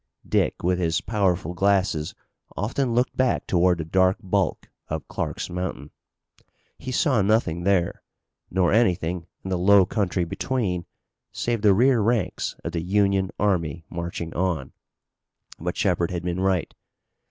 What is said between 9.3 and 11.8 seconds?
in the low country between, save the